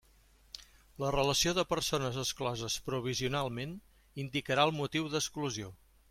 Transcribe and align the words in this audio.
La 1.03 1.11
relació 1.15 1.51
de 1.57 1.65
persones 1.73 2.17
excloses 2.23 2.77
provisionalment 2.87 3.75
indicarà 4.23 4.65
el 4.71 4.75
motiu 4.79 5.11
d'exclusió. 5.17 5.69